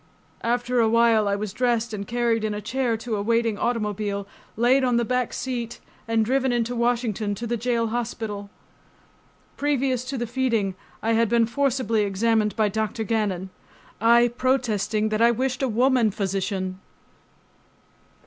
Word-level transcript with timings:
After 0.41 0.79
a 0.79 0.89
while 0.89 1.27
I 1.27 1.35
was 1.35 1.53
dressed 1.53 1.93
and 1.93 2.07
carried 2.07 2.43
in 2.43 2.55
a 2.55 2.59
chair 2.59 2.97
to 2.97 3.17
a 3.17 3.21
waiting 3.21 3.59
automobile, 3.59 4.27
laid 4.57 4.83
on 4.83 4.97
the 4.97 5.05
back 5.05 5.31
seat 5.31 5.79
and 6.07 6.25
driven 6.25 6.51
into 6.51 6.75
Washington 6.75 7.35
to 7.35 7.45
the 7.45 7.55
jail 7.55 7.89
hospital. 7.89 8.49
Previous 9.57 10.03
to 10.05 10.17
the 10.17 10.25
feeding 10.25 10.73
I 11.03 11.13
had 11.13 11.29
been 11.29 11.45
forcibly 11.45 12.01
examined 12.01 12.55
by 12.55 12.67
Dr. 12.67 13.03
Gannon, 13.03 13.51
I 14.01 14.29
protesting 14.35 15.09
that 15.09 15.21
I 15.21 15.29
wished 15.29 15.61
a 15.61 15.67
woman 15.69 16.09
physician. 16.09 16.79